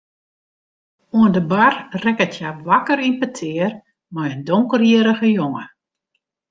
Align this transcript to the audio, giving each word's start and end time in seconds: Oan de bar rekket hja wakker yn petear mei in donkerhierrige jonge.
Oan 1.17 1.31
de 1.35 1.43
bar 1.51 1.75
rekket 2.03 2.33
hja 2.37 2.49
wakker 2.67 2.99
yn 3.07 3.15
petear 3.21 3.71
mei 4.13 4.29
in 4.35 4.41
donkerhierrige 4.49 5.29
jonge. 5.39 5.65